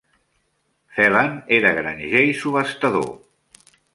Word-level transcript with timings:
Phelan 0.95 1.29
era 1.59 1.75
granger 1.81 2.25
i 2.31 2.33
subhastador. 2.41 3.09